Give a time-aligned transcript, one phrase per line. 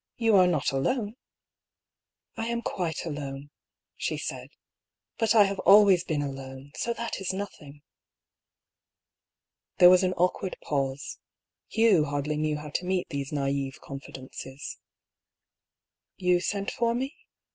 [0.17, 1.15] You are not alone?""
[2.35, 3.51] I am quite alone,"
[3.95, 4.49] she said."
[5.19, 7.83] But I have always been alone, so that is nothing."
[9.77, 11.19] There was an awkward pause.
[11.69, 14.79] Hugh hardly knew how to meet these naive confidences."
[16.17, 17.15] You sent for me